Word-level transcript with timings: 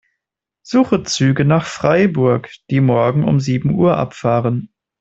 Suche 0.63 1.03
Züge 1.03 1.45
nach 1.45 1.67
Freiburg, 1.67 2.49
die 2.71 2.81
morgen 2.81 3.23
um 3.23 3.39
sieben 3.39 3.75
Uhr 3.75 3.97
abfahren. 3.97 4.73